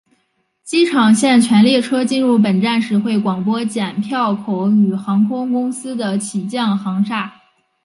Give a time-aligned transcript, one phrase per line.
[0.63, 7.31] 机场线全列车进入本站时会广播剪票口与航空公司的起降航厦。